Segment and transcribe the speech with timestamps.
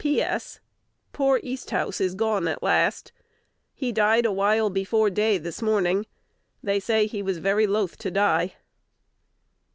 [0.01, 0.19] P.
[0.19, 0.59] S.
[1.13, 3.11] Poor Easthouse is gone at last.
[3.75, 6.07] He died a while before day this morning.
[6.63, 8.55] They say he was very loath to die.